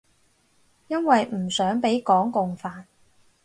[0.87, 2.85] 因為唔想畀港共煩